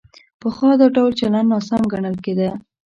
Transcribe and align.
پخوا 0.41 0.71
دا 0.81 0.87
ډول 0.95 1.11
چلند 1.19 1.47
ناسم 1.53 1.81
ګڼل 1.91 2.15
کېده. 2.25 2.49